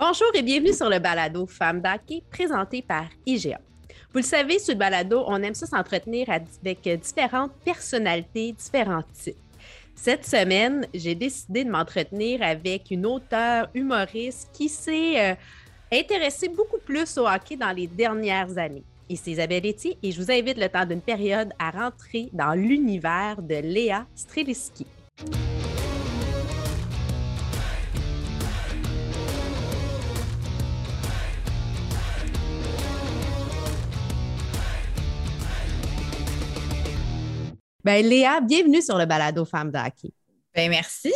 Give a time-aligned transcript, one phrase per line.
[0.00, 3.58] Bonjour et bienvenue sur le balado Femmes d'Hockey présenté par IGA.
[4.12, 9.34] Vous le savez, sur le balado, on aime ça s'entretenir avec différentes personnalités, différents types.
[9.96, 15.34] Cette semaine, j'ai décidé de m'entretenir avec une auteure humoriste qui s'est euh,
[15.92, 18.84] intéressée beaucoup plus au hockey dans les dernières années.
[19.10, 23.42] C'est Isabelle Etier et je vous invite le temps d'une période à rentrer dans l'univers
[23.42, 24.86] de Léa Streliski.
[37.88, 40.12] Ben, Léa, bienvenue sur le balado Femmes d'Hockey.
[40.54, 41.10] Ben, merci.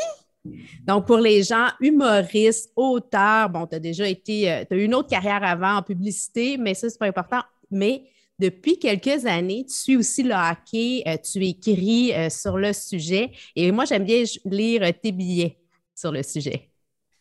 [0.86, 4.84] Donc, pour les gens humoristes, auteurs, bon, tu as déjà été, euh, tu as eu
[4.84, 7.42] une autre carrière avant en publicité, mais ça, c'est pas important.
[7.70, 8.04] Mais
[8.38, 13.32] depuis quelques années, tu suis aussi le hockey, euh, tu écris euh, sur le sujet
[13.54, 15.58] et moi, j'aime bien lire tes billets
[15.94, 16.70] sur le sujet.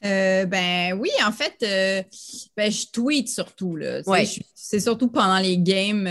[0.01, 1.57] ben oui, en fait,
[2.55, 3.77] ben, je tweet surtout.
[4.55, 6.07] C'est surtout pendant les games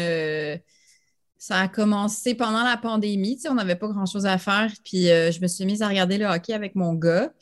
[1.41, 3.37] ça a commencé pendant la pandémie.
[3.37, 4.71] Tu sais, on n'avait pas grand-chose à faire.
[4.85, 7.33] Puis euh, je me suis mise à regarder le hockey avec mon gars.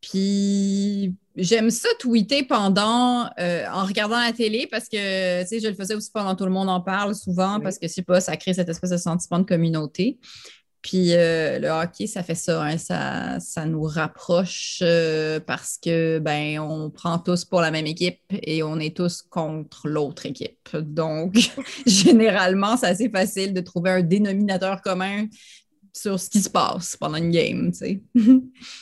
[0.00, 5.68] Puis j'aime ça tweeter pendant, euh, en regardant la télé parce que, tu sais, je
[5.68, 8.20] le faisais aussi pendant tout le monde en parle souvent parce que, je sais pas,
[8.20, 10.18] ça crée cette espèce de sentiment de communauté.
[10.86, 16.20] Puis euh, le hockey, ça fait ça, hein, ça, ça, nous rapproche euh, parce que
[16.20, 20.76] ben on prend tous pour la même équipe et on est tous contre l'autre équipe.
[20.76, 21.50] Donc,
[21.86, 25.26] généralement, c'est assez facile de trouver un dénominateur commun
[25.96, 28.02] sur ce qui se passe pendant une game, tu sais.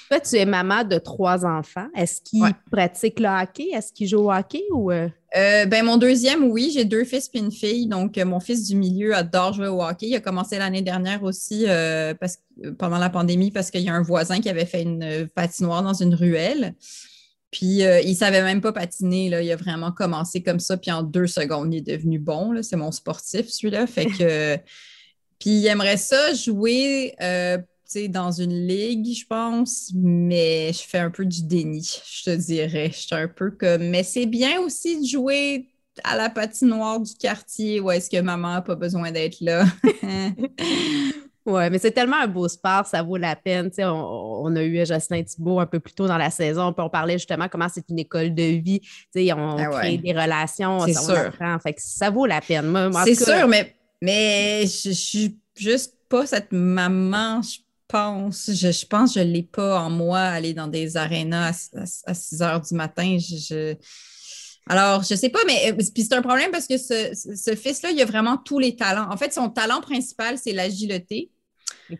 [0.08, 1.86] Toi, tu es maman de trois enfants.
[1.96, 3.68] Est-ce qu'ils pratiquent le hockey?
[3.72, 4.90] Est-ce qu'ils jouent au hockey ou...
[4.90, 5.08] Euh?
[5.36, 7.86] Euh, ben, mon deuxième, oui, j'ai deux fils et une fille.
[7.86, 10.08] Donc, euh, mon fils du milieu adore jouer au hockey.
[10.08, 11.66] Il a commencé l'année dernière aussi
[12.18, 12.38] parce,
[12.78, 15.94] pendant la pandémie parce qu'il y a un voisin qui avait fait une patinoire dans
[15.94, 16.74] une ruelle.
[17.52, 19.28] Puis, il ne savait même pas patiner.
[19.30, 19.40] Là.
[19.40, 20.76] Il a vraiment commencé comme ça.
[20.76, 22.60] Puis, en deux secondes, il est devenu bon.
[22.62, 23.86] C'est mon sportif, celui-là.
[23.86, 24.58] Fait que...
[25.45, 27.59] Puis il aimerait ça jouer euh,
[28.09, 32.91] dans une ligue, je pense, mais je fais un peu du déni, je te dirais.
[32.91, 33.91] Je suis un peu comme.
[33.91, 35.69] Mais c'est bien aussi de jouer
[36.03, 39.66] à la patinoire du quartier où est-ce que maman n'a pas besoin d'être là.
[41.47, 43.71] Oui, mais c'est tellement un beau sport, ça vaut la peine.
[43.81, 46.88] On, on, a eu Jocelyn Thibault un peu plus tôt dans la saison, puis on
[46.88, 48.81] parlait justement comment c'est une école de vie.
[49.15, 51.34] on ah crée des relations, c'est sûr.
[51.62, 52.91] Fait que ça vaut la peine.
[53.04, 58.50] C'est sûr, mais mais je, ne suis juste pas cette maman, je pense.
[58.53, 61.70] Je, pense que je l'ai pas en moi, aller dans des arénas
[62.06, 63.16] à, 6 heures du matin.
[63.19, 63.75] Je,
[64.69, 68.04] Alors, je sais pas, mais euh, c'est un problème parce que ce, fils-là, il a
[68.04, 69.10] vraiment tous les talents.
[69.10, 71.31] En fait, son talent principal, c'est l'agilité.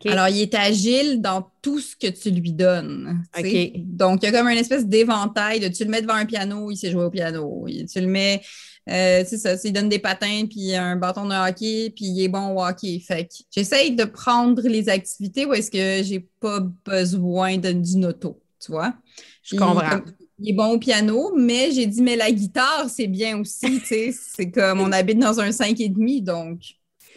[0.05, 3.23] Alors, il est agile dans tout ce que tu lui donnes.
[3.77, 6.71] Donc, il y a comme une espèce d'éventail de tu le mets devant un piano,
[6.71, 7.65] il sait jouer au piano.
[7.67, 8.41] Tu le mets
[8.87, 12.27] euh, c'est ça, il donne des patins, puis un bâton de hockey, puis il est
[12.27, 12.99] bon au hockey.
[12.99, 18.39] Fait que j'essaye de prendre les activités où est-ce que j'ai pas besoin d'une auto,
[18.63, 18.93] tu vois.
[19.41, 20.01] Je comprends.
[20.37, 23.85] il est bon au piano, mais j'ai dit, mais la guitare, c'est bien aussi, tu
[23.85, 24.13] sais.
[24.15, 26.59] C'est comme on habite dans un 5,5, donc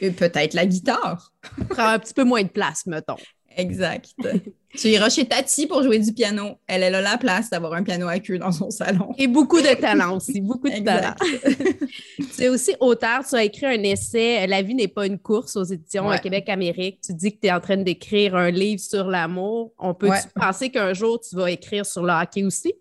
[0.01, 1.33] peut-être la guitare.
[1.69, 3.17] Prend un petit peu moins de place, mettons.
[3.57, 4.15] Exact.
[4.77, 6.59] tu iras chez Tati pour jouer du piano.
[6.69, 9.13] Elle, elle a la place d'avoir un piano à queue dans son salon.
[9.19, 11.15] Et beaucoup de talent aussi, beaucoup de talent.
[12.37, 15.57] tu es aussi auteur, tu as écrit un essai La vie n'est pas une course
[15.57, 17.01] aux éditions Québec-Amérique.
[17.05, 19.73] Tu dis que tu es en train d'écrire un livre sur l'amour.
[19.79, 22.75] On peut penser qu'un jour tu vas écrire sur le hockey aussi?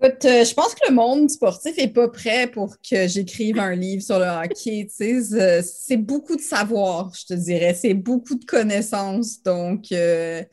[0.00, 3.74] Écoute, euh, je pense que le monde sportif n'est pas prêt pour que j'écrive un
[3.74, 4.86] livre sur le hockey.
[4.90, 7.74] C'est beaucoup de savoir, je te dirais.
[7.74, 9.42] C'est beaucoup de connaissances.
[9.42, 10.44] Donc, euh,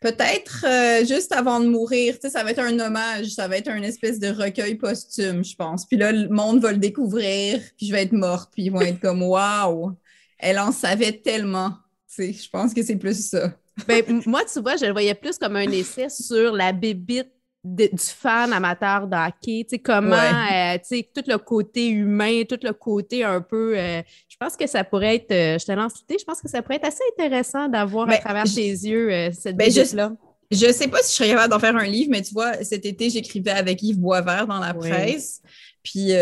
[0.00, 3.82] peut-être euh, juste avant de mourir, ça va être un hommage, ça va être une
[3.82, 5.84] espèce de recueil posthume, je pense.
[5.84, 8.82] Puis là, le monde va le découvrir, puis je vais être morte, puis ils vont
[8.82, 9.96] être comme Waouh,
[10.38, 11.72] elle en savait tellement.
[12.16, 13.52] Je pense que c'est plus ça.
[13.88, 17.32] ben, moi, tu vois, je le voyais plus comme un essai sur la bébite
[17.66, 22.42] du fan amateur de hockey, tu sais, comment, euh, tu sais, tout le côté humain,
[22.48, 25.72] tout le côté un peu, euh, je pense que ça pourrait être, euh, je te
[25.72, 28.68] lance l'idée, je pense que ça pourrait être assez intéressant d'avoir à ben, travers tes
[28.68, 30.12] yeux cette ben, là
[30.50, 32.86] Je sais pas si je serais capable d'en faire un livre, mais tu vois, cet
[32.86, 35.42] été, j'écrivais avec Yves Boisvert dans la presse,
[35.82, 36.12] puis...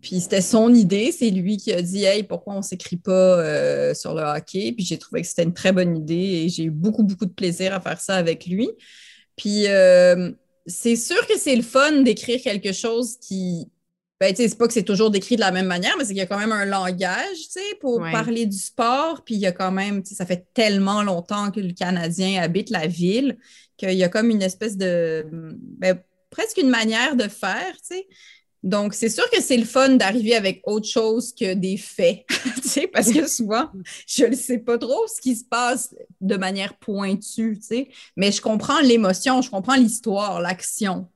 [0.00, 3.94] Puis c'était son idée, c'est lui qui a dit Hey, pourquoi on ne s'écrit pas
[3.96, 4.70] sur le hockey?
[4.70, 7.32] Puis j'ai trouvé que c'était une très bonne idée et j'ai eu beaucoup, beaucoup de
[7.32, 8.70] plaisir à faire ça avec lui.
[9.38, 10.30] Puis euh,
[10.66, 13.70] c'est sûr que c'est le fun d'écrire quelque chose qui.
[14.20, 16.08] Ben, tu sais, c'est pas que c'est toujours décrit de la même manière, mais c'est
[16.08, 19.22] qu'il y a quand même un langage, tu sais, pour parler du sport.
[19.24, 22.42] Puis il y a quand même, tu sais, ça fait tellement longtemps que le Canadien
[22.42, 23.38] habite la ville
[23.76, 25.24] qu'il y a comme une espèce de.
[25.30, 28.08] Ben, presque une manière de faire, tu sais.
[28.64, 32.24] Donc, c'est sûr que c'est le fun d'arriver avec autre chose que des faits,
[32.92, 33.70] parce que souvent,
[34.06, 37.60] je ne sais pas trop ce qui se passe de manière pointue,
[38.16, 41.08] mais je comprends l'émotion, je comprends l'histoire, l'action.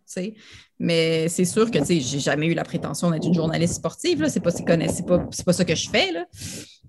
[0.79, 4.41] Mais c'est sûr que, j'ai jamais eu la prétention d'être une journaliste sportive, là, c'est
[4.41, 6.27] pas, pas, ça que je fais, là.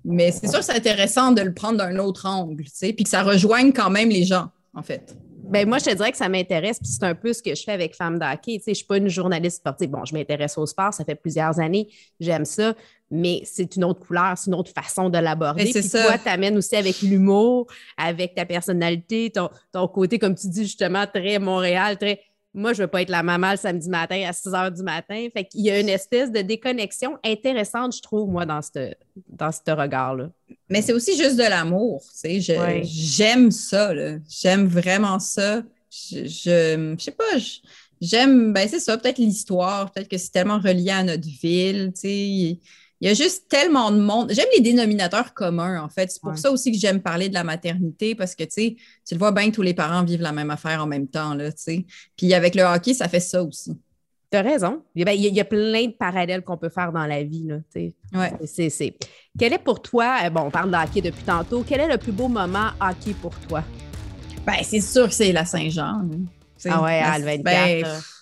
[0.05, 3.23] Mais c'est sûr que c'est intéressant de le prendre d'un autre angle, puis que ça
[3.23, 5.15] rejoigne quand même les gens, en fait.
[5.53, 7.61] Ben moi, je te dirais que ça m'intéresse, puis c'est un peu ce que je
[7.61, 8.57] fais avec Femme d'hockey.
[8.57, 9.87] Tu sais, je ne suis pas une journaliste sportive.
[9.87, 11.89] Bon, je m'intéresse au sport, ça fait plusieurs années,
[12.19, 12.73] j'aime ça,
[13.11, 15.65] mais c'est une autre couleur, c'est une autre façon de l'aborder.
[15.65, 17.67] Puis toi, tu amènes aussi avec l'humour,
[17.97, 22.19] avec ta personnalité, ton, ton côté, comme tu dis justement, très Montréal, très
[22.53, 24.83] moi, je ne veux pas être la maman le samedi matin à 6 heures du
[24.83, 25.27] matin.
[25.33, 28.93] Fait qu'il y a une espèce de déconnexion intéressante, je trouve, moi, dans ce
[29.27, 30.29] dans regard-là.
[30.69, 32.01] Mais c'est aussi juste de l'amour.
[32.21, 33.91] Tu sais, J'aime ça.
[34.29, 35.63] J'aime vraiment ça.
[35.89, 37.23] Je, je, sais pas,
[38.01, 41.91] j'aime, ben c'est ça, peut-être l'histoire, peut-être que c'est tellement relié à notre ville.
[41.93, 42.59] Tu sais,
[43.03, 44.31] il y a juste tellement de monde.
[44.31, 46.09] J'aime les dénominateurs communs, en fait.
[46.09, 49.13] C'est pour ça aussi que j'aime parler de la maternité, parce que, tu sais, tu
[49.13, 51.51] le vois bien que tous les parents vivent la même affaire en même temps, là,
[51.51, 51.85] tu sais.
[52.15, 53.77] Puis avec le hockey, ça fait ça aussi.
[54.31, 54.83] Tu as raison.
[54.95, 57.93] Il y, a, plein de parallèles qu'on peut faire dans la vie, là, tu sais.
[58.17, 58.69] Ouais.
[58.69, 58.95] C'est,
[59.37, 61.97] Quel est pour toi, euh, bon, on parle de hockey depuis tantôt, quel est le
[61.97, 63.65] plus beau moment hockey pour toi?
[64.45, 66.07] Ben, c'est sûr que c'est la Saint-Jean.
[66.69, 68.12] Ah ouais, à 24.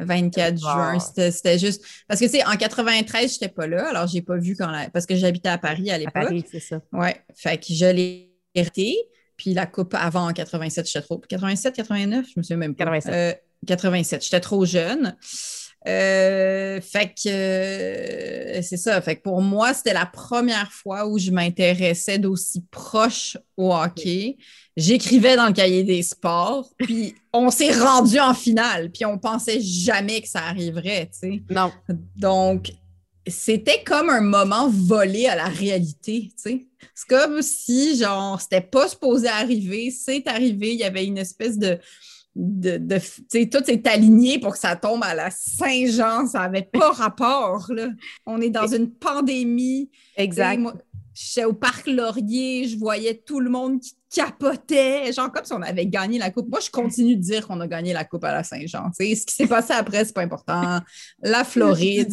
[0.00, 0.98] 24 juin.
[0.98, 1.84] C'était juste.
[2.08, 3.88] Parce que, tu sais, en 93, je n'étais pas là.
[3.90, 4.70] Alors, je n'ai pas vu quand.
[4.92, 6.16] Parce que j'habitais à Paris à l'époque.
[6.16, 6.80] À Paris, c'est ça.
[6.92, 7.16] Ouais.
[7.34, 8.96] Fait que je l'ai hérité.
[9.36, 11.18] Puis la coupe avant en 87, j'étais trop.
[11.18, 12.84] 87, 89, je me souviens même pas.
[12.84, 13.42] 87.
[13.66, 14.24] 87.
[14.24, 15.16] J'étais trop jeune.
[15.88, 19.00] Euh, fait que euh, c'est ça.
[19.00, 24.36] Fait que pour moi, c'était la première fois où je m'intéressais d'aussi proche au hockey.
[24.76, 29.60] J'écrivais dans le cahier des sports, puis on s'est rendu en finale, puis on pensait
[29.60, 31.42] jamais que ça arriverait, tu sais.
[31.50, 31.72] Non.
[32.16, 32.72] Donc,
[33.26, 36.66] c'était comme un moment volé à la réalité, tu sais.
[36.94, 41.58] C'est comme si, genre, c'était pas supposé arriver, c'est arrivé, il y avait une espèce
[41.58, 41.78] de
[42.36, 46.26] de, de tout est aligné pour que ça tombe à la Saint-Jean.
[46.26, 47.66] Ça n'avait pas rapport.
[47.70, 47.88] Là.
[48.26, 49.90] On est dans une pandémie.
[50.16, 50.60] Exact.
[51.14, 55.62] je au parc Laurier, je voyais tout le monde qui capotait, genre comme si on
[55.62, 56.48] avait gagné la coupe.
[56.48, 58.90] Moi, je continue de dire qu'on a gagné la coupe à la Saint-Jean.
[58.92, 60.80] Ce qui s'est passé après, c'est pas important.
[61.22, 62.12] La Floride,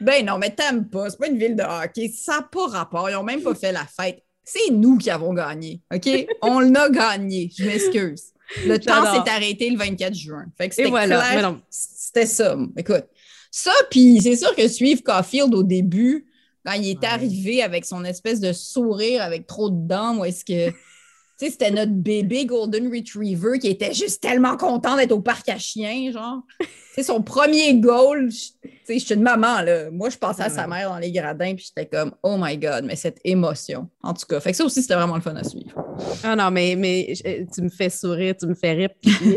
[0.00, 3.10] Ben non, mais t'aimes pas, c'est pas une ville de hockey, ça n'a pas rapport.
[3.10, 4.22] Ils n'ont même pas fait la fête.
[4.44, 6.08] C'est nous qui avons gagné, OK?
[6.42, 8.32] On l'a gagné, je m'excuse.
[8.64, 10.46] Le temps s'est arrêté le 24 juin.
[10.56, 11.56] Fait que c'était voilà.
[11.70, 12.56] C'était ça.
[12.76, 13.04] Écoute,
[13.50, 16.26] ça, puis c'est sûr que suivre Caulfield au début,
[16.64, 20.72] quand il est arrivé avec son espèce de sourire avec trop de dents, est-ce que
[21.38, 25.58] sais, c'était notre bébé Golden Retriever qui était juste tellement content d'être au parc à
[25.58, 26.42] chiens, genre.
[26.94, 28.28] C'est son premier goal.
[28.28, 29.88] Tu sais, je suis une maman, là.
[29.90, 32.84] Moi, je pensais à sa mère dans les gradins, puis j'étais comme, oh my God,
[32.84, 33.88] mais cette émotion.
[34.02, 35.70] En tout cas, fait que ça aussi, c'était vraiment le fun à suivre.
[36.24, 37.12] Ah non, mais, mais
[37.54, 38.90] tu me fais sourire, tu me fais rire.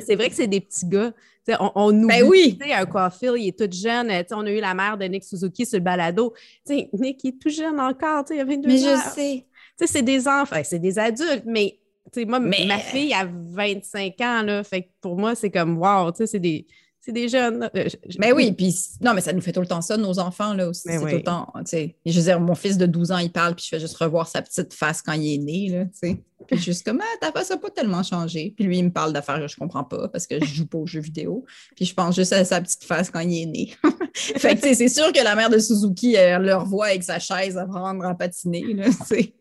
[0.05, 1.13] c'est vrai que c'est des petits gars.
[1.59, 2.59] on, on oublie, ben oui.
[2.73, 4.11] un coiffeur, il est tout jeune.
[4.31, 6.33] on a eu la mère de Nick Suzuki sur le balado.
[6.65, 8.25] sais, Nick, il est tout jeune encore.
[8.31, 9.45] Il a 22 mais je sais.
[9.83, 11.80] C'est des enfants, c'est des adultes, mais
[12.27, 16.65] moi, ma fille a 25 ans, là, fait pour moi, c'est comme wow, c'est des,
[17.07, 17.69] des jeunes.
[17.75, 17.87] Euh,
[18.19, 20.67] mais oui, puis non, mais ça nous fait tout le temps ça, nos enfants, là
[20.67, 20.83] aussi.
[20.85, 21.95] C'est tout le temps, tu sais.
[22.05, 24.27] Je veux dire, mon fils de 12 ans, il parle, puis je fais juste revoir
[24.27, 26.23] sa petite face quand il est né, là, tu sais.
[26.47, 28.53] Puis juste comme, ah, ta face n'a pas tellement changé.
[28.55, 30.79] Puis lui, il me parle d'affaires que je comprends pas parce que je joue pas
[30.79, 31.45] aux jeux vidéo.
[31.75, 33.73] Puis je pense juste à sa petite face quand il est né.
[34.13, 37.57] fait que, c'est sûr que la mère de Suzuki, elle le revoit avec sa chaise
[37.57, 39.33] à prendre à patiner, là, tu sais.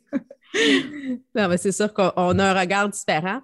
[1.34, 3.40] Non, mais c'est sûr qu'on a un regard différent.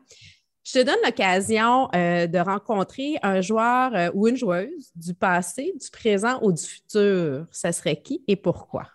[0.64, 5.72] Je te donne l'occasion euh, de rencontrer un joueur euh, ou une joueuse du passé,
[5.80, 7.46] du présent ou du futur.
[7.52, 8.88] Ça serait qui et pourquoi?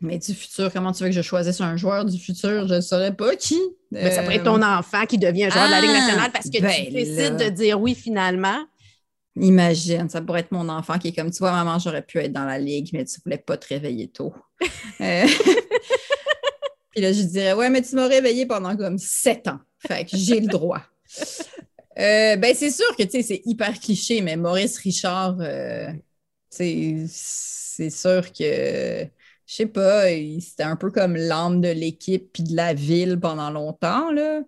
[0.00, 2.68] Mais du futur, comment tu veux que je choisisse un joueur du futur?
[2.68, 3.58] Je ne saurais pas qui.
[3.90, 6.00] Ben, ça pourrait être ton euh, enfant qui devient un joueur de la Ligue ah,
[6.00, 8.64] nationale parce que tu ben décides de dire oui finalement.
[9.38, 12.32] Imagine, ça pourrait être mon enfant qui est comme, tu vois, maman, j'aurais pu être
[12.32, 14.32] dans la Ligue, mais tu ne voulais pas te réveiller tôt.
[16.96, 19.58] Puis là, je dirais, ouais, mais tu m'as réveillé pendant comme sept ans.
[19.86, 20.80] Fait que j'ai le droit.
[21.98, 25.90] Euh, ben, c'est sûr que, tu sais, c'est hyper cliché, mais Maurice Richard, euh,
[26.50, 29.08] c'est sûr que,
[29.46, 30.02] je sais pas,
[30.38, 34.42] c'était un peu comme l'âme de l'équipe puis de la ville pendant longtemps, là.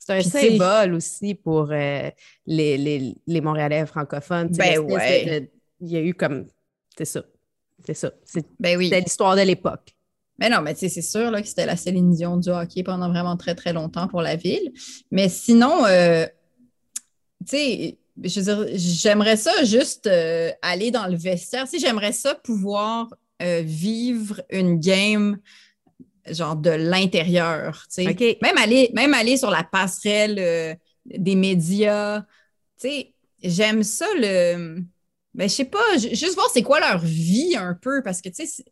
[0.00, 2.10] C'est un symbole aussi pour euh,
[2.44, 4.48] les, les, Montréalais francophones.
[4.48, 5.48] Ben ouais.
[5.80, 6.48] il y a eu comme,
[6.98, 7.22] c'est ça,
[7.86, 8.10] c'est ça.
[8.24, 8.90] C'est ben oui.
[8.90, 9.94] l'histoire de l'époque.
[10.40, 12.82] Mais non, mais tu sais, c'est sûr là, que c'était la Céline Dion du hockey
[12.82, 14.72] pendant vraiment très, très longtemps pour la ville.
[15.10, 16.26] Mais sinon, euh,
[17.46, 21.68] tu sais, je veux dire, j'aimerais ça juste euh, aller dans le vestiaire.
[21.68, 25.38] Tu j'aimerais ça pouvoir euh, vivre une game
[26.26, 27.86] genre de l'intérieur.
[27.94, 28.38] Tu sais.
[28.42, 32.22] Même, aller, même aller sur la passerelle des médias.
[32.80, 34.82] Tu sais, j'aime ça le.
[35.32, 38.46] Ben, je sais pas, juste voir c'est quoi leur vie un peu, parce que, tu
[38.46, 38.64] sais,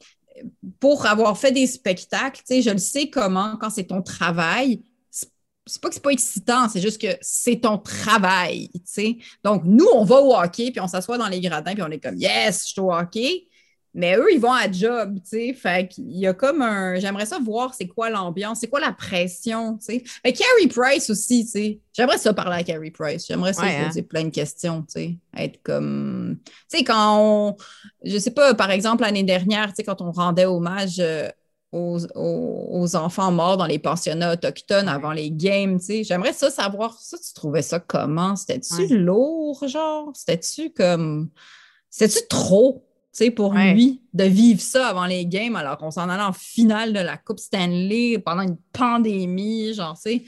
[0.80, 5.82] pour avoir fait des spectacles, tu je le sais comment, quand c'est ton travail, c'est
[5.82, 9.16] pas que c'est pas excitant, c'est juste que c'est ton travail, tu sais.
[9.44, 12.00] Donc, nous, on va au hockey, puis on s'assoit dans les gradins, puis on est
[12.00, 13.48] comme, yes, je suis au hockey.
[13.94, 15.52] Mais eux, ils vont à job, tu sais.
[15.54, 16.98] Fait qu'il y a comme un.
[16.98, 20.04] J'aimerais ça voir c'est quoi l'ambiance, c'est quoi la pression, tu sais.
[20.24, 21.80] Mais Carrie Price aussi, tu sais.
[21.92, 23.26] J'aimerais ça parler à Carrie Price.
[23.26, 24.06] J'aimerais ça poser hein.
[24.08, 25.16] plein de questions, tu sais.
[25.36, 26.38] Être comme.
[26.70, 27.56] Tu sais, quand on.
[28.04, 30.96] Je sais pas, par exemple, l'année dernière, tu sais, quand on rendait hommage.
[31.00, 31.28] Euh,
[31.72, 36.04] aux, enfants morts dans les pensionnats autochtones avant les games, tu sais.
[36.04, 38.36] J'aimerais ça savoir, ça, tu trouvais ça comment?
[38.36, 40.10] C'était-tu lourd, genre?
[40.14, 41.28] C'était-tu comme...
[41.90, 42.87] C'était-tu trop?
[43.34, 47.00] Pour lui, de vivre ça avant les games, alors qu'on s'en allait en finale de
[47.00, 50.24] la Coupe Stanley pendant une pandémie, genre, tu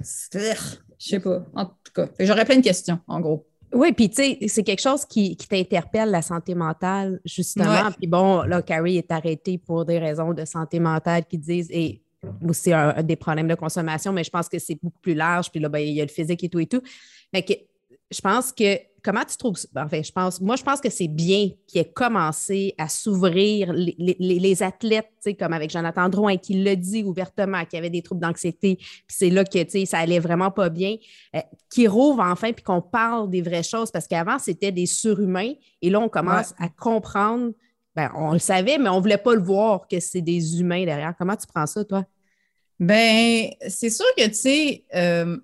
[0.00, 0.54] sais.
[1.00, 1.44] Je sais pas.
[1.54, 3.46] En tout cas, j'aurais plein de questions, en gros.
[3.72, 7.90] Oui, puis tu sais, c'est quelque chose qui, t'interpelle, la santé mentale, justement.
[7.98, 12.02] Puis bon, là, Carrie est arrêté pour des raisons de santé mentale qui disent, et
[12.46, 12.70] aussi
[13.04, 15.50] des problèmes de consommation, mais je pense que c'est beaucoup plus large.
[15.50, 16.80] Puis là, ben, il y a le physique et tout et tout.
[17.32, 17.52] Mais que,
[18.10, 19.68] je pense que comment tu trouves ça?
[19.76, 23.94] Enfin, je pense, moi, je pense que c'est bien qu'il ait commencé à s'ouvrir les,
[23.98, 28.20] les, les, athlètes, comme avec Jonathan Drouin, qui l'a dit ouvertement qu'il avait des troubles
[28.20, 30.96] d'anxiété, puis c'est là que ça allait vraiment pas bien,
[31.36, 31.40] euh,
[31.70, 35.52] qu'il rouvre enfin, puis qu'on parle des vraies choses, parce qu'avant, c'était des surhumains,
[35.82, 37.52] et là, on commence à comprendre,
[37.94, 41.14] ben, on le savait, mais on voulait pas le voir que c'est des humains derrière.
[41.18, 42.04] Comment tu prends ça, toi?
[42.78, 45.36] Ben, c'est sûr que, tu sais, euh,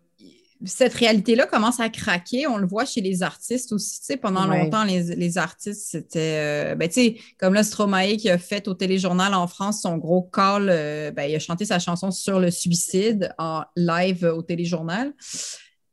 [0.65, 2.47] cette réalité-là commence à craquer.
[2.47, 4.01] On le voit chez les artistes aussi.
[4.01, 6.73] Tu sais, pendant longtemps, les, artistes, c'était.
[6.73, 9.97] Euh, ben, tu sais, comme là, Stromae qui a fait au téléjournal en France son
[9.99, 14.43] gros call, euh, ben, il a chanté sa chanson sur le suicide en live au
[14.43, 15.13] téléjournal.
[15.21, 15.37] Tu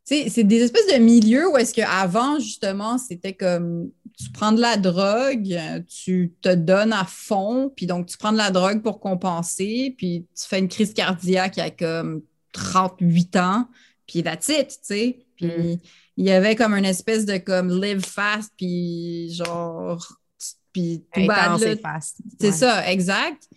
[0.04, 4.62] sais, c'est des espèces de milieux où est-ce qu'avant, justement, c'était comme tu prends de
[4.62, 9.00] la drogue, tu te donnes à fond, puis donc tu prends de la drogue pour
[9.00, 13.68] compenser, puis tu fais une crise cardiaque à comme 38 ans
[14.12, 15.26] puis that's it, tu sais.
[15.38, 15.80] Puis mm.
[16.18, 20.06] il y avait comme une espèce de comme live fast, puis genre,
[20.74, 21.22] puis tout
[22.40, 23.48] C'est ça, exact.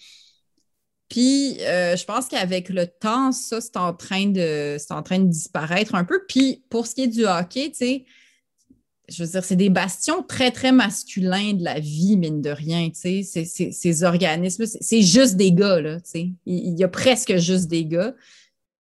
[1.09, 5.29] Puis euh, je pense qu'avec le temps, ça, c'est en train de en train de
[5.29, 6.23] disparaître un peu.
[6.29, 8.05] Puis pour ce qui est du hockey, tu sais,
[9.09, 12.89] je veux dire, c'est des bastions très, très masculins de la vie, mine de rien,
[12.91, 13.45] tu sais.
[13.45, 16.31] Ces organismes, c'est juste des gars, là, tu sais.
[16.47, 18.15] Il y a presque juste des gars.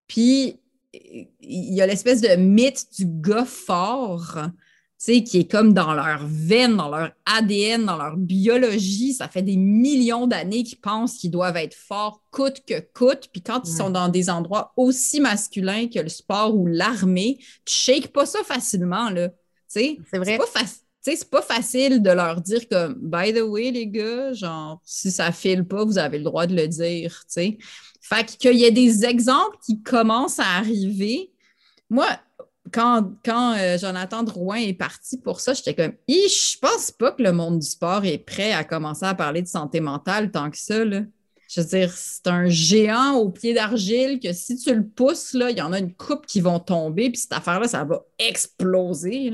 [0.07, 0.61] Puis
[1.41, 4.39] il y a l'espèce de mythe du gars fort,
[5.05, 9.13] qui est comme dans leur veine, dans leur ADN, dans leur biologie.
[9.13, 13.29] Ça fait des millions d'années qu'ils pensent qu'ils doivent être forts coûte que coûte.
[13.31, 17.75] Puis quand ils sont dans des endroits aussi masculins que le sport ou l'armée, tu
[17.75, 19.31] shakes pas ça facilement, là.
[19.69, 20.39] C'est vrai.
[21.07, 25.33] C'est pas, facile de leur dire comme, by the way, les gars, genre, si ça
[25.33, 27.59] file pas, vous avez le droit de le dire, tu
[28.07, 31.33] fait qu'il y a des exemples qui commencent à arriver.
[31.89, 32.07] Moi,
[32.71, 37.23] quand, quand euh, Jonathan Drouin est parti pour ça, j'étais comme, je pense pas que
[37.23, 40.59] le monde du sport est prêt à commencer à parler de santé mentale tant que
[40.59, 40.85] ça.
[40.85, 45.51] Je veux dire, c'est un géant au pied d'argile que si tu le pousses, là,
[45.51, 49.33] il y en a une coupe qui vont tomber, puis cette affaire-là, ça va exploser.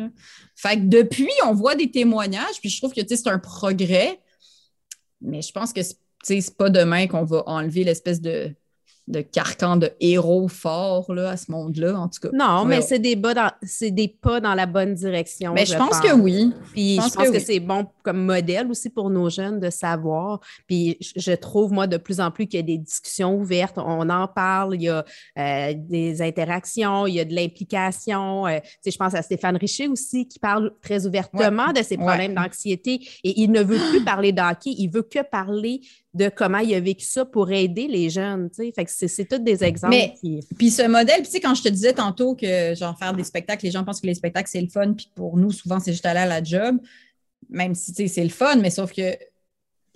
[0.55, 4.21] Fait que depuis, on voit des témoignages, puis je trouve que c'est un progrès,
[5.21, 5.99] mais je pense que c'est
[6.57, 8.55] pas demain qu'on va enlever l'espèce de
[9.11, 12.29] de carcan de héros forts là, à ce monde-là, en tout cas.
[12.33, 13.50] Non, mais c'est des, dans,
[13.83, 15.53] des pas dans la bonne direction.
[15.53, 16.53] Mais je, pense, que oui.
[16.73, 20.41] Puis je pense, que, c'est bon comme modèle aussi pour nos jeunes de savoir.
[20.67, 23.79] Puis je trouve, moi, de plus en plus qu'il y a des discussions ouvertes.
[23.79, 25.05] On en parle, il y a
[25.39, 28.47] euh, des interactions, il y a de l'implication.
[28.47, 33.00] Euh, je pense à Stéphane Richer aussi qui parle très ouvertement de ses problèmes d'anxiété
[33.25, 35.81] et il ne veut plus parler d'hockey, il veut que parler
[36.12, 38.50] de comment il a vécu ça pour aider les jeunes.
[38.55, 39.95] Fait que c'est tous des exemples.
[39.95, 40.14] Mais,
[40.59, 43.64] Puis ce modèle, tu sais, quand je te disais tantôt que genre faire des spectacles,
[43.64, 46.07] les gens pensent que les spectacles, c'est le fun, puis pour nous, souvent, c'est juste
[46.07, 46.79] aller à la job,
[47.49, 49.17] même si c'est le fun, mais sauf que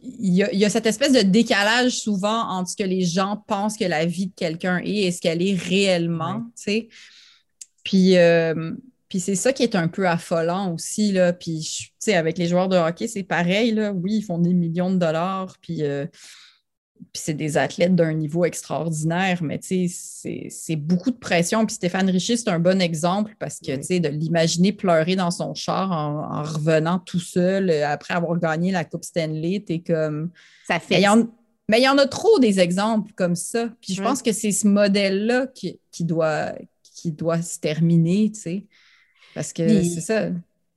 [0.06, 3.87] il y, a, cette espèce de décalage souvent entre ce que les gens pensent que
[3.87, 6.42] la vie de quelqu'un est et ce qu'elle est réellement.
[6.54, 6.88] sais.
[7.85, 8.73] Puis, euh,
[9.14, 11.12] puis c'est ça qui est un peu affolant aussi.
[11.12, 11.33] Là.
[11.33, 13.71] Puis, tu sais, avec les joueurs de hockey, c'est pareil.
[13.71, 13.92] Là.
[13.92, 15.54] Oui, ils font des millions de dollars.
[15.61, 16.04] Puis, euh,
[17.12, 21.64] puis c'est des athlètes d'un niveau extraordinaire, mais c'est beaucoup de pression.
[21.64, 25.54] Puis Stéphane Richer, c'est un bon exemple parce que sais, de l'imaginer pleurer dans son
[25.54, 30.33] char en, revenant tout seul euh, après avoir gagné la Coupe Stanley, t'es comme.
[30.66, 31.00] Ça fait.
[31.68, 33.68] Mais il y en a trop des exemples comme ça.
[33.80, 36.52] Puis je pense que c'est ce modèle-là qui, qui, doit,
[36.83, 38.66] qui doit se terminer, tu sais.
[39.35, 40.29] Parce que c'est ça.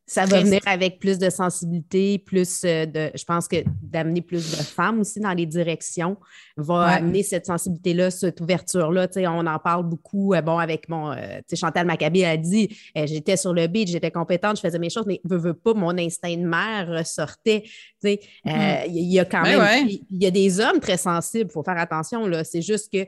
[0.09, 3.11] Ça va venir avec plus de sensibilité, plus euh, de.
[3.13, 6.15] Je pense que d'amener plus de femmes aussi dans les directions
[6.55, 9.09] va amener cette sensibilité-là, cette ouverture-là.
[9.17, 10.33] On en parle beaucoup.
[10.33, 11.11] Euh, bon, avec mon.
[11.11, 15.05] Euh, Chantal Maccabi a dit j'étais sur le beat, j'étais compétente, je faisais mes choses,
[15.05, 17.63] mais veux, veux pas, mon instinct de mère ressortait.
[18.01, 18.85] Mm-hmm.
[18.87, 19.89] Il y a quand ben même.
[19.89, 22.31] Il y a des hommes très sensibles, il faut faire attention.
[22.45, 23.05] C'est juste que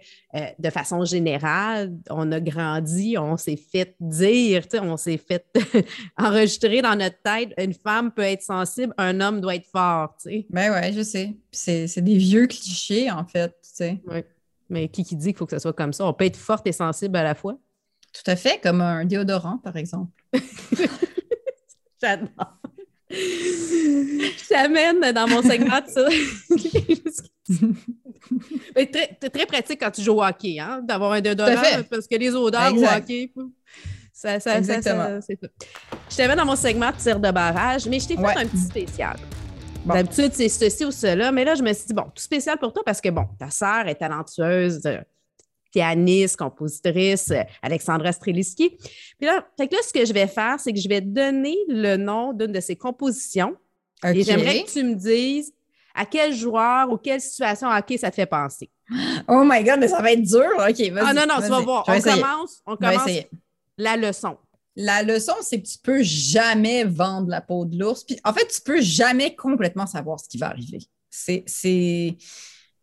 [0.59, 5.45] de façon générale, on a grandi, on s'est fait dire, on s'est fait
[6.17, 10.29] enregistrer dans notre tête, une femme peut être sensible, un homme doit être fort, tu
[10.29, 10.45] sais.
[10.49, 11.35] Ben ouais, je sais.
[11.51, 14.01] C'est des vieux clichés, en fait, tu sais.
[14.07, 14.23] Oui.
[14.69, 16.05] Mais qui qui dit qu'il faut que ce soit comme ça?
[16.05, 17.57] On peut être forte et sensible à la fois?
[18.13, 20.11] Tout à fait, comme un déodorant, par exemple.
[22.01, 22.29] J'adore.
[23.09, 26.07] Je t'amène dans mon segment de ça.
[28.75, 32.15] Mais très, très pratique quand tu joues au hockey, hein, d'avoir un déodorant, parce que
[32.15, 33.31] les odeurs au hockey,
[34.19, 35.19] ça, ça, Exactement.
[35.25, 35.47] c'est ça.
[36.09, 38.57] Je t'avais dans mon segment de tir de barrage, mais je t'ai fait un petit
[38.57, 39.15] spécial.
[39.85, 42.73] D'habitude, c'est ceci ou cela, mais là, je me suis dit, bon, tout spécial pour
[42.73, 44.97] toi parce que, bon, ta sœur est talentueuse, euh,
[45.71, 48.71] pianiste, compositrice, euh, Alexandra Streliski.
[49.17, 51.55] Puis là, fait que là, ce que je vais faire, c'est que je vais donner
[51.69, 53.55] le nom d'une de ses compositions.
[54.03, 55.53] Et j'aimerais que tu me dises
[55.95, 58.69] à quel joueur ou quelle situation hockey ça te fait penser.
[59.29, 60.49] Oh my God, mais ça va être dur.
[60.57, 61.03] OK, vas-y.
[61.05, 61.85] Ah non, non, tu vas voir.
[61.87, 63.07] On commence, on commence
[63.79, 64.37] la leçon.
[64.75, 68.03] La leçon, c'est que tu peux jamais vendre la peau de l'ours.
[68.03, 70.79] Puis, en fait, tu peux jamais complètement savoir ce qui va arriver.
[71.09, 72.15] C'est.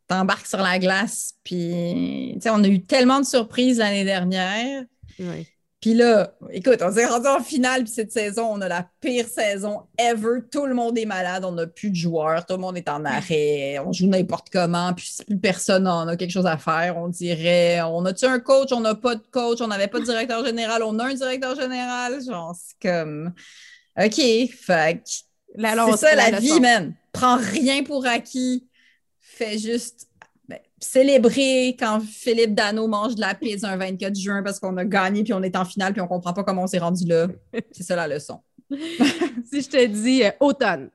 [0.08, 4.84] T'embarques sur la glace, puis on a eu tellement de surprises l'année dernière.
[5.18, 5.48] Oui.
[5.86, 9.28] Puis là, écoute, on s'est rendu en finale, puis cette saison, on a la pire
[9.28, 10.40] saison ever.
[10.50, 13.04] Tout le monde est malade, on n'a plus de joueurs, tout le monde est en
[13.04, 16.96] arrêt, on joue n'importe comment, puis plus personne n'en a quelque chose à faire.
[16.96, 20.06] On dirait, on a-tu un coach, on n'a pas de coach, on n'avait pas de
[20.06, 22.20] directeur général, on a un directeur général?
[22.20, 23.32] Genre, c'est comme,
[23.96, 25.02] OK, fait
[25.56, 26.94] c'est ça la, la vie, man.
[27.12, 28.66] Prends rien pour acquis.
[29.20, 30.05] Fais juste
[30.80, 35.22] célébrer quand Philippe Dano mange de la pizza un 24 juin parce qu'on a gagné
[35.22, 37.28] puis on est en finale puis on comprend pas comment on s'est rendu là.
[37.72, 38.40] C'est ça la leçon.
[38.70, 40.90] si je te dis euh, automne.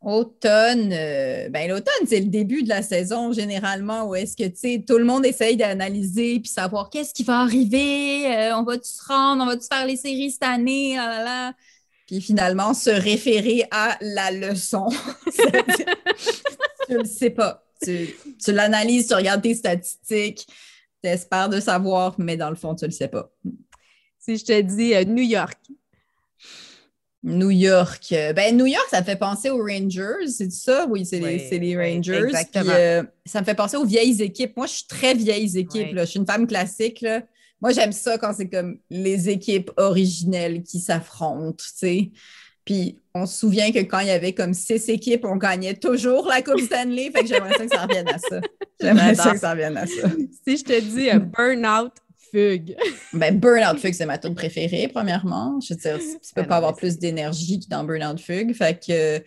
[0.00, 4.56] Automne, euh, ben l'automne, c'est le début de la saison généralement où est-ce que tu
[4.56, 8.88] sais, tout le monde essaye d'analyser puis savoir qu'est-ce qui va arriver, euh, on va-tu
[8.88, 11.52] se rendre, on va-tu faire les séries cette année, là, là, là.
[12.08, 14.88] Puis finalement, se référer à la leçon.
[16.86, 17.64] tu le sais pas.
[17.82, 18.14] Tu,
[18.48, 20.46] l'analyses, tu regardes tes statistiques,
[21.02, 23.30] tu espères de savoir, mais dans le fond, tu le sais pas.
[24.18, 25.58] Si je te dis euh, New York.
[27.24, 28.12] New York.
[28.12, 30.86] Euh, ben, New York, ça me fait penser aux Rangers, c'est ça?
[30.88, 32.30] Oui, c'est les, Rangers.
[32.56, 34.56] Euh, ça me fait penser aux vieilles équipes.
[34.56, 35.96] Moi, je suis très vieilles équipes.
[35.96, 37.04] Je suis une femme classique.
[37.60, 42.10] Moi, j'aime ça quand c'est comme les équipes originelles qui s'affrontent, tu sais.
[42.64, 46.26] Puis on se souvient que quand il y avait comme six équipes, on gagnait toujours
[46.26, 47.10] la Coupe Stanley.
[47.10, 48.40] fait que j'aimerais ça que ça revienne à ça.
[48.80, 50.08] J'aimerais ça que ça revienne à ça.
[50.46, 51.92] Si je te dis un Burnout
[52.32, 52.74] Fugue.
[53.12, 55.58] ben, Burnout Fugue, c'est ma tune préférée, premièrement.
[55.60, 58.54] Je veux dire, tu peux pas avoir plus d'énergie que dans Burnout Fugue.
[58.54, 59.22] Fait que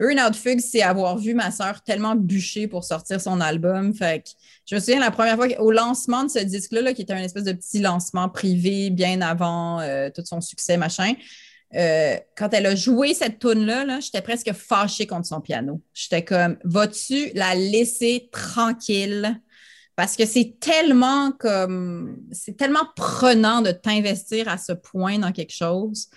[0.00, 3.94] Burnout Fugue, c'est avoir vu ma sœur tellement bûcher pour sortir son album.
[3.94, 4.30] Fait que
[4.64, 7.44] je me souviens la première fois au lancement de ce disque-là, qui était un espèce
[7.44, 11.12] de petit lancement privé bien avant euh, tout son succès, machin.
[11.74, 15.82] Euh, quand elle a joué cette tune-là, j'étais presque fâchée contre son piano.
[15.92, 19.40] J'étais comme, vas-tu la laisser tranquille?
[19.96, 25.54] Parce que c'est tellement comme, c'est tellement prenant de t'investir à ce point dans quelque
[25.54, 26.08] chose.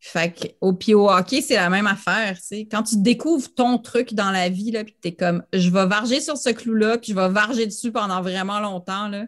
[0.00, 2.36] Fait que, au, puis au hockey, c'est la même affaire.
[2.68, 5.86] Quand tu découvres ton truc dans la vie, là, puis tu es comme, je vais
[5.86, 9.26] varger sur ce clou-là, puis je vais varger dessus pendant vraiment longtemps, là,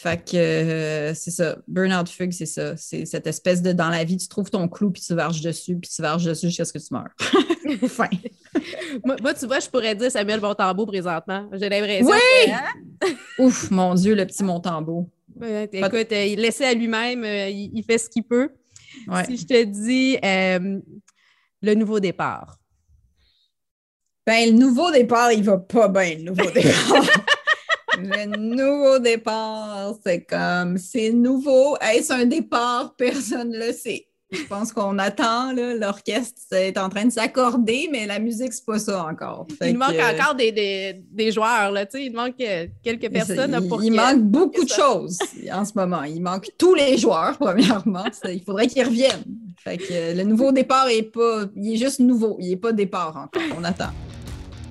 [0.00, 1.56] fait que euh, c'est ça.
[1.66, 2.76] Burnout Fugue, c'est ça.
[2.76, 5.76] C'est cette espèce de dans la vie, tu trouves ton clou, puis tu varges dessus,
[5.76, 7.08] puis tu varges dessus jusqu'à ce que tu meurs.
[7.88, 8.08] fin.
[9.04, 11.50] moi, tu vois, je pourrais dire Samuel Montambeau présentement.
[11.52, 12.12] J'ai l'impression.
[12.12, 12.52] Oui!
[12.52, 13.08] Hein?
[13.40, 15.10] Ouf, mon Dieu, le petit Montambeau.
[15.42, 18.50] écoute, euh, il laissé à lui-même, euh, il, fait ce qu'il peut.
[19.26, 22.56] Si je te dis le nouveau départ.
[24.24, 27.02] Ben, le nouveau départ, il va pas bien, le nouveau départ.
[28.02, 31.76] Le nouveau départ, c'est comme, c'est nouveau.
[31.78, 32.94] Est-ce un départ?
[32.96, 34.08] Personne ne le sait.
[34.30, 38.78] Je pense qu'on attend, l'orchestre est en train de s'accorder, mais la musique, c'est pas
[38.78, 39.46] ça encore.
[39.62, 43.58] il manque encore des, joueurs, là, il manque euh, quelques personnes.
[43.62, 45.18] Il, pour il manque beaucoup de choses
[45.50, 46.02] en ce moment.
[46.02, 48.04] Il manque tous les joueurs, premièrement.
[48.24, 49.24] il faudrait qu'ils reviennent.
[49.64, 53.16] Fait que, le nouveau départ est pas, il est juste nouveau, il n'est pas départ
[53.16, 53.42] encore.
[53.58, 53.92] On attend.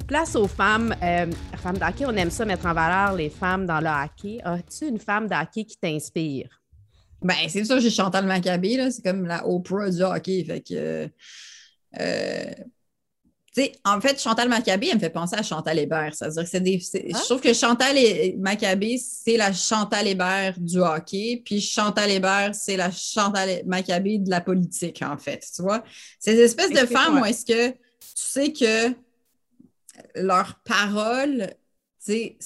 [0.08, 0.96] Place aux femmes.
[1.04, 4.40] Euh, femmes d'hockey, on aime ça mettre en valeur les femmes dans le hockey.
[4.44, 6.62] As-tu une femme d'hockey qui t'inspire?
[7.22, 8.90] Ben, c'est ça, j'ai Chantal Maccabé, là.
[8.90, 10.44] C'est comme la Oprah du hockey.
[10.46, 11.10] Fait que.
[12.00, 12.52] Euh,
[13.84, 16.14] en fait, Chantal Maccabé, elle me fait penser à Chantal Hébert.
[16.14, 16.80] C'est-à-dire que c'est des.
[16.80, 17.96] Je trouve que Chantal
[18.38, 24.30] Maccabé, c'est la Chantal Hébert du hockey, puis Chantal Hébert, c'est la Chantal Maccabé de
[24.30, 25.44] la politique, en fait.
[25.56, 25.84] Tu vois?
[26.20, 27.78] Ces espèces de femmes où est-ce que tu
[28.14, 28.94] sais que
[30.16, 31.54] leurs paroles,
[32.00, 32.38] c'est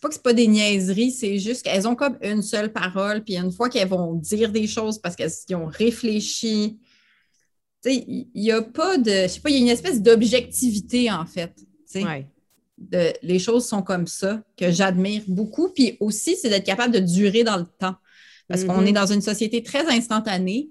[0.00, 3.36] pas que c'est pas des niaiseries, c'est juste qu'elles ont comme une seule parole, puis
[3.36, 6.78] une fois qu'elles vont dire des choses parce qu'elles ont réfléchi,
[7.84, 9.10] il n'y a pas de.
[9.10, 11.52] Je sais pas, il y a une espèce d'objectivité en fait.
[12.76, 15.68] De, les choses sont comme ça, que j'admire beaucoup.
[15.70, 17.96] Puis aussi, c'est d'être capable de durer dans le temps.
[18.46, 18.94] Parce qu'on est mm-hmm.
[18.94, 20.70] dans une société très instantanée,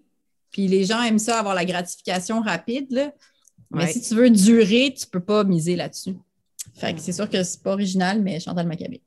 [0.52, 2.88] puis les gens aiment ça, avoir la gratification rapide.
[2.92, 3.14] Là.
[3.72, 6.16] Mais si tu veux durer, tu ne peux pas miser là-dessus.
[6.76, 9.02] Fait que c'est sûr que c'est pas original, mais Chantal Maccabé.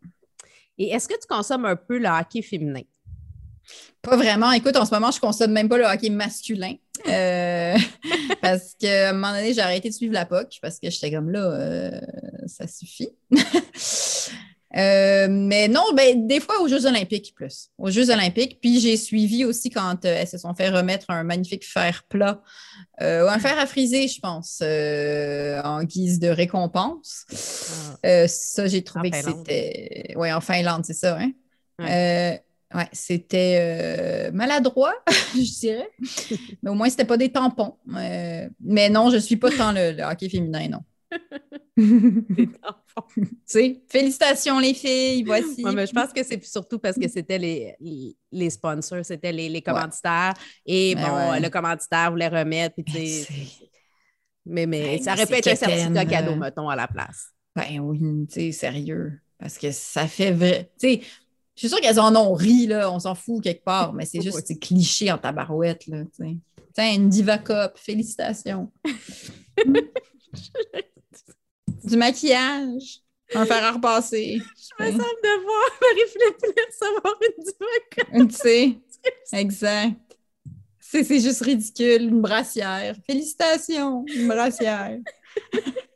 [0.79, 2.83] Et est-ce que tu consommes un peu le hockey féminin?
[4.03, 4.51] Pas vraiment.
[4.53, 6.75] Écoute, en ce moment, je consomme même pas le hockey masculin.
[7.07, 7.77] Euh,
[8.43, 11.31] parce qu'à un moment donné, j'ai arrêté de suivre la POC parce que j'étais comme
[11.31, 12.01] là, euh,
[12.47, 13.11] ça suffit.
[14.77, 17.71] Euh, mais non, ben, des fois aux Jeux olympiques plus.
[17.79, 18.61] Aux Jeux olympiques.
[18.61, 22.41] Puis j'ai suivi aussi quand elles se sont fait remettre un magnifique fer plat
[23.01, 27.25] ou un fer à friser, je pense, en guise de récompense.
[28.03, 28.29] Ah.
[28.29, 30.15] ça, j'ai trouvé que c'était.
[30.17, 31.33] Oui, en Finlande, c'est ça, hein?
[32.73, 34.95] Ouais, c'était euh, maladroit,
[35.35, 35.91] je dirais.
[36.63, 37.75] Mais au moins, c'était pas des tampons.
[37.97, 40.81] Euh, mais non, je suis pas tant le, hockey féminin, non.
[41.77, 42.51] tu
[43.45, 45.65] sais, félicitations les filles, voici.
[45.65, 49.63] mais je pense que c'est surtout parce que c'était les, les, sponsors, c'était les, les,
[49.63, 50.35] commanditaires.
[50.67, 52.77] Et ben bon, le commanditaire voulait remettre.
[52.85, 53.27] Puis,
[54.47, 57.31] mais, mais ben, ça aurait pu être un certificat cadeau, mettons, à la place.
[57.55, 59.21] Ben oui, tu sais, sérieux.
[59.39, 60.71] Parce que ça fait vrai.
[60.79, 61.01] Tu sais,
[61.55, 64.21] je suis sûre qu'elles en ont ri, là, on s'en fout quelque part, mais c'est
[64.23, 65.87] juste cliché en tabarouette.
[65.87, 66.05] Là,
[66.73, 68.71] Tiens, une Diva Cup, félicitations.
[71.85, 73.01] du maquillage,
[73.35, 74.39] un fer à repasser.
[74.39, 78.29] Je me sens de voir Marie-Philippe recevoir une Diva Cup.
[78.29, 78.79] Tu sais,
[79.39, 79.97] exact.
[80.81, 82.97] C'est juste ridicule, une brassière.
[83.07, 84.99] Félicitations, une brassière.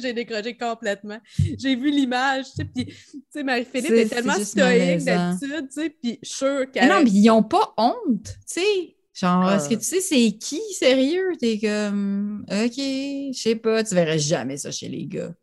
[0.00, 1.18] j'ai décroché complètement.
[1.58, 6.70] J'ai vu l'image, tu sais, puis, Marie-Philippe est, tellement stoïque d'habitude, tu sais, puis sûr
[6.70, 6.88] qu'elle...
[6.88, 8.96] Non, mais ils n'ont pas honte, tu sais.
[9.14, 9.76] Genre, est-ce que ah.
[9.76, 11.32] tu sais c'est qui, sérieux?
[11.38, 15.34] T'es comme, OK, je sais pas, tu verrais jamais ça chez les gars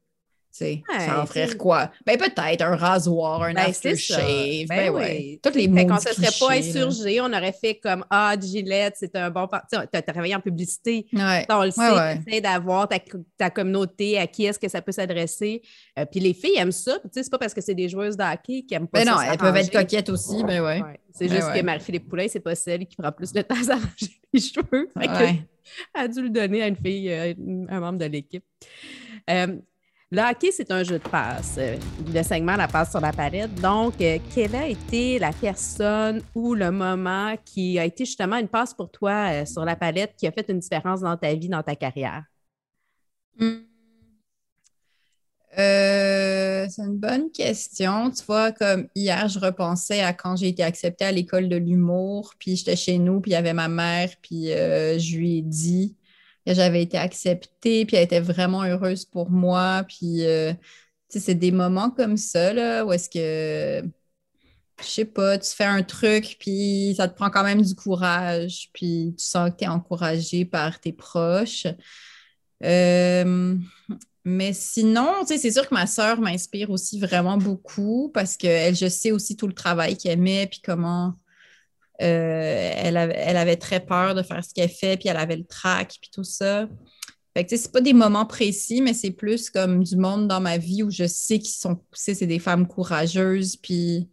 [0.60, 1.92] ça offrir quoi?
[2.06, 4.68] Ben peut-être un rasoir, un ben, aftershave.
[4.68, 5.40] Ben, ben oui.
[5.42, 5.86] Toutes les mots.
[5.86, 9.48] Qu'on ne se serait pas insurgé, on aurait fait comme Ah, Gillette, c'est un bon
[9.48, 9.76] parti.
[9.92, 11.08] Tu as travaillé en publicité.
[11.14, 11.46] Ouais.
[11.50, 12.88] On le sait, tu d'avoir
[13.38, 15.62] ta, communauté, à qui est-ce que ça peut s'adresser.
[15.98, 17.00] Euh, puis les filles aiment ça.
[17.04, 19.06] Tu sais, c'est pas parce que c'est des joueuses de hockey qui aiment pas ben
[19.06, 19.12] ça.
[19.12, 20.44] non, elles peuvent être coquettes aussi.
[20.44, 20.82] Ben ouais.
[21.14, 23.64] C'est ben juste que Marie-Philippe Poulin, c'est pas celle qui prend plus de temps à
[23.64, 24.90] s'arranger les cheveux.
[25.94, 27.34] Elle a dû le donner à une fille, euh,
[27.70, 28.44] un membre de l'équipe.
[29.30, 29.58] Euh,
[30.12, 31.56] le hockey, c'est un jeu de passe.
[31.60, 31.78] Euh,
[32.12, 33.54] le segment, la passe sur la palette.
[33.56, 38.48] Donc, euh, quelle a été la personne ou le moment qui a été justement une
[38.48, 41.48] passe pour toi euh, sur la palette qui a fait une différence dans ta vie,
[41.48, 42.24] dans ta carrière?
[43.38, 43.60] Hmm.
[45.56, 48.10] c'est une bonne question.
[48.10, 52.34] Tu vois, comme hier, je repensais à quand j'ai été acceptée à l'école de l'humour,
[52.40, 55.96] puis j'étais chez nous, puis il y avait ma mère, puis je lui ai dit
[56.54, 59.84] j'avais été acceptée, puis elle était vraiment heureuse pour moi.
[59.88, 60.54] Puis, euh,
[61.10, 63.88] c'est des moments comme ça, là, où est-ce que,
[64.82, 68.70] je sais pas, tu fais un truc, puis ça te prend quand même du courage,
[68.74, 71.68] puis tu sens que tu es encouragé par tes proches.
[72.64, 73.56] Euh,
[74.26, 79.12] mais sinon, c'est sûr que ma sœur m'inspire aussi vraiment beaucoup parce qu'elle, je sais
[79.12, 81.16] aussi tout le travail qu'elle met, puis comment
[82.02, 85.98] euh, elle, avait, très peur de faire ce qu'elle fait, puis elle avait le trac,
[86.02, 86.68] puis tout ça.
[87.36, 90.58] Fait que, c'est pas des moments précis, mais c'est plus comme du monde dans ma
[90.58, 94.10] vie où je sais qu'ils sont, c'est des femmes courageuses, puis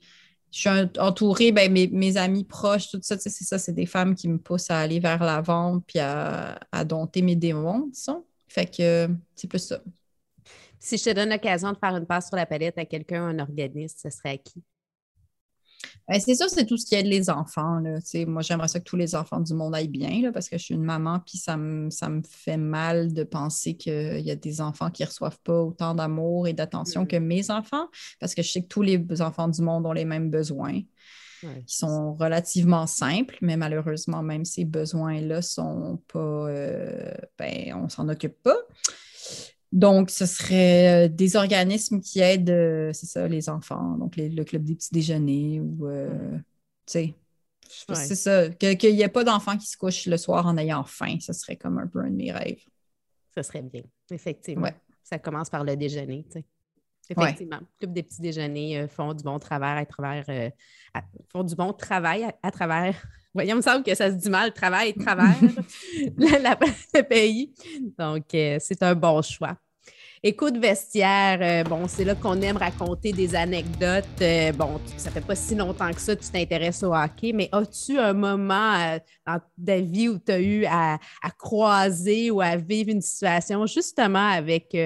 [0.51, 0.68] je suis
[0.99, 4.70] entourée, ben, mes, amis proches, tout ça, c'est ça, c'est des femmes qui me poussent
[4.70, 8.25] à aller vers l'avant, puis à, dompter mes démons, disons.
[8.49, 9.81] Fait que c'est plus ça.
[10.79, 13.38] Si je te donne l'occasion de faire une passe sur la palette à quelqu'un, un
[13.38, 14.62] organisme, ce serait à qui?
[16.09, 17.81] Ben, c'est sûr, c'est tout ce qui aide les enfants.
[17.81, 17.99] Là.
[18.27, 20.64] Moi, j'aimerais ça que tous les enfants du monde aillent bien là, parce que je
[20.64, 24.37] suis une maman, puis ça me, ça me fait mal de penser qu'il y a
[24.37, 27.09] des enfants qui ne reçoivent pas autant d'amour et d'attention mm.
[27.09, 27.88] que mes enfants,
[28.21, 30.81] parce que je sais que tous les enfants du monde ont les mêmes besoins.
[31.66, 38.09] qui sont relativement simples, mais malheureusement, même ces besoins-là sont pas, euh, ben, on s'en
[38.09, 38.57] occupe pas.
[39.76, 44.42] Donc, ce serait euh, des organismes qui aident, euh, c'est ça, les enfants, donc le
[44.42, 46.38] club des petits déjeuners ou, euh,
[46.86, 47.14] tu sais,
[47.92, 51.18] c'est ça, qu'il n'y ait pas d'enfants qui se couchent le soir en ayant faim,
[51.20, 52.64] ce serait comme un peu un de mes rêves.
[53.34, 54.70] Ce serait bien, effectivement.
[55.02, 56.44] Ça commence par le déjeuner, tu sais.
[57.10, 57.58] Effectivement.
[57.60, 60.24] Le club des petits déjeuners font du bon travail à travers,
[61.30, 64.54] font du bon travail à, travers Voyons, il me semble que ça se dit mal,
[64.54, 67.52] travail travers le pays.
[67.98, 69.58] Donc, c'est un bon choix.
[70.28, 74.04] Écoute vestiaire, euh, bon, c'est là qu'on aime raconter des anecdotes.
[74.20, 77.96] Euh, bon, ça fait pas si longtemps que ça tu t'intéresses au hockey, mais as-tu
[77.96, 80.98] un moment euh, dans ta vie où tu as eu à,
[81.38, 84.76] croiser ou à vivre une situation justement avec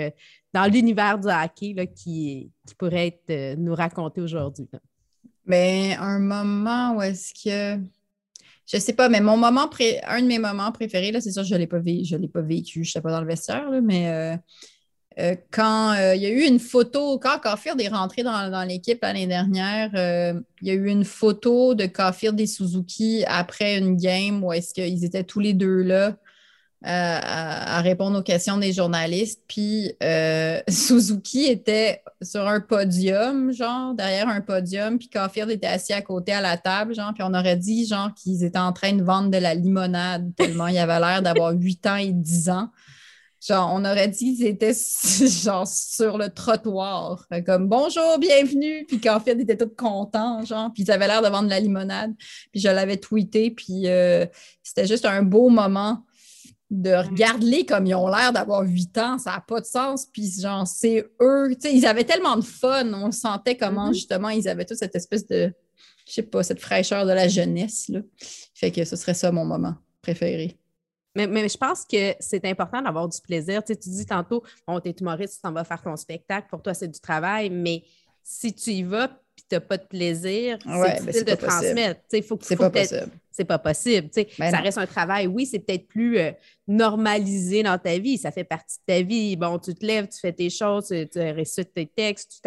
[0.53, 4.69] dans l'univers du hockey qui, pourrait être nous raconter aujourd'hui?
[5.47, 7.83] Mais ben, un moment où est-ce que
[8.71, 9.71] je sais pas, mais mon moment
[10.07, 12.85] un de mes moments préférés, là, c'est sûr, je ne l'ai pas, l'ai pas vécu,
[12.85, 14.37] je ne sais pas dans le vestiaire, mais euh,
[15.51, 19.27] quand euh, il y a eu une photo, quand Caulfield est rentré dans, l'équipe l'année
[19.27, 24.43] dernière, euh, il y a eu une photo de Caulfield et Suzuki après une game
[24.45, 26.17] où est-ce qu'ils étaient tous les deux là
[26.83, 29.43] à, répondre aux questions des journalistes.
[29.47, 29.93] Puis
[30.69, 36.33] Suzuki était sur un podium, genre derrière un podium, puis Caulfield était assis à côté
[36.33, 39.29] à la table, genre, puis on aurait dit genre qu'ils étaient en train de vendre
[39.29, 42.71] de la limonade tellement il avait l'air d'avoir 8 ans et 10 ans.
[43.41, 44.75] Genre, on aurait dit qu'ils étaient
[45.43, 47.27] genre sur le trottoir.
[47.47, 48.85] Comme bonjour, bienvenue.
[48.87, 50.71] Puis qu'en fait, ils étaient tous contents, genre.
[50.75, 52.13] Puis ils avaient l'air de vendre de la limonade.
[52.53, 53.51] Puis je l'avais tweeté.
[53.51, 54.27] Puis euh,
[54.63, 56.05] c'était juste un beau moment
[56.71, 59.19] de regarder comme ils ont l'air d'avoir huit ans.
[59.19, 60.05] Ça n'a pas de sens.
[60.05, 61.49] Puis genre, c'est eux.
[61.55, 62.93] Tu sais, ils avaient tellement de fun.
[62.93, 63.95] On sentait comment, mm-hmm.
[63.95, 65.51] justement, ils avaient toute cette espèce de,
[66.07, 67.89] je sais pas, cette fraîcheur de la jeunesse.
[67.89, 68.01] Là.
[68.55, 70.60] Fait que ce serait ça mon moment préféré.
[71.15, 73.65] Mais, je pense que c'est important d'avoir du plaisir.
[73.65, 76.63] Tu, sais, tu dis tantôt, bon, t'es humoriste, tu t'en vas faire ton spectacle, pour
[76.63, 77.83] toi, c'est du travail, mais
[78.23, 82.01] si tu y vas puis tu n'as pas de plaisir, c'est difficile de transmettre.
[82.09, 83.11] c'est pas, possible.
[83.31, 84.11] C'est pas possible.
[84.39, 85.27] Ben ça reste un travail.
[85.27, 86.33] Oui, c'est peut-être plus euh,
[86.69, 88.19] normalisé dans ta vie.
[88.19, 89.37] Ça fait partie de ta vie.
[89.37, 92.47] Bon, tu te lèves, tu fais tes choses, tu, récites tes textes,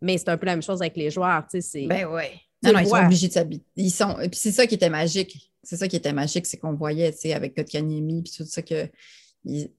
[0.00, 1.46] mais c'est un peu la même chose avec les joueurs.
[1.52, 2.24] Ben oui.
[2.62, 3.64] Non, non, ils sont obligés de s'habiter.
[3.76, 4.18] Ils sont...
[4.20, 7.12] Et puis c'est ça qui était magique c'est ça qui était magique, c'est qu'on voyait,
[7.12, 8.88] tu sais, avec Kotkaniemi, puis tout ça, que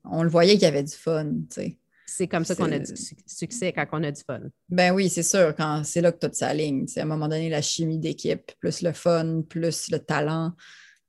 [0.04, 1.78] on le voyait qu'il y avait du fun, tu sais.
[2.06, 2.94] C'est comme ça qu'on a du
[3.26, 4.42] succès quand on a du fun.
[4.70, 5.56] Ben oui, c'est sûr.
[5.56, 6.86] Quand c'est là que tout s'aligne.
[6.96, 10.52] À un moment donné, la chimie d'équipe, plus le fun, plus le talent.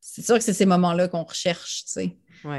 [0.01, 2.17] C'est sûr que c'est ces moments-là qu'on recherche, tu sais.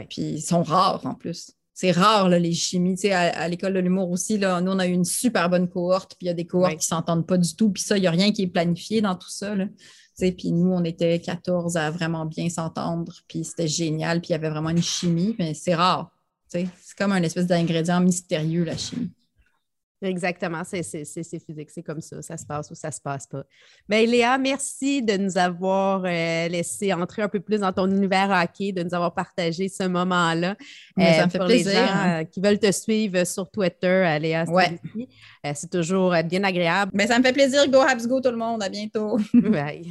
[0.10, 1.54] Puis ils sont rares en plus.
[1.78, 2.96] C'est rare, là, les chimies.
[2.96, 5.68] Tu sais, à, l'école de l'humour aussi, là, nous, on a eu une super bonne
[5.68, 7.70] cohorte, puis il y a des cohortes qui ne s'entendent pas du tout.
[7.70, 9.54] Puis ça, il n'y a rien qui est planifié dans tout ça.
[9.54, 9.66] Là.
[10.18, 14.36] Puis nous, on était 14 à vraiment bien s'entendre, puis c'était génial, puis il y
[14.36, 16.12] avait vraiment une chimie, mais c'est rare.
[16.48, 19.12] C'est comme un espèce d'ingrédient mystérieux, la chimie.
[20.02, 23.44] Exactement, c'est physique, c'est comme ça, ça se passe ou ça se passe pas.
[23.88, 28.30] Bien, Léa, merci de nous avoir euh, laissé entrer un peu plus dans ton univers
[28.30, 30.56] hockey, de nous avoir partagé ce moment-là.
[30.98, 31.72] ça me euh, fait pour plaisir.
[31.72, 34.80] les gens euh, qui veulent te suivre sur Twitter, Léa ouais.
[35.54, 36.92] c'est toujours bien agréable.
[36.94, 37.68] Mais ça me fait plaisir.
[37.70, 39.18] Go Habs Go tout le monde, à bientôt.
[39.34, 39.88] Bye.